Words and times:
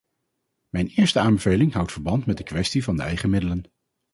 Mijn 0.69 0.87
eerste 0.87 1.19
aanbeveling 1.19 1.73
houdt 1.73 1.91
verband 1.91 2.25
met 2.25 2.37
de 2.37 2.43
kwestie 2.43 2.83
van 2.83 2.95
de 2.95 3.01
eigen 3.03 3.29
middelen. 3.29 3.63